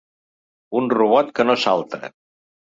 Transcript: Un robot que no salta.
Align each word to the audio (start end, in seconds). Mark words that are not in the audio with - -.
Un 0.79 0.89
robot 0.95 1.29
que 1.41 1.47
no 1.51 1.57
salta. 1.65 2.01